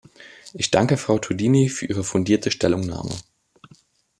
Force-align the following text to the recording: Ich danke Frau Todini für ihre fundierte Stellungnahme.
Ich 0.55 0.71
danke 0.71 0.97
Frau 0.97 1.19
Todini 1.19 1.69
für 1.69 1.85
ihre 1.85 2.03
fundierte 2.03 2.49
Stellungnahme. 2.49 3.13